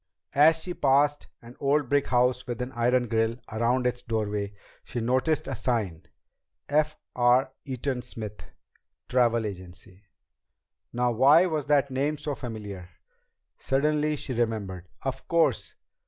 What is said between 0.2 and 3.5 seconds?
As she passed an old brick house with an iron grill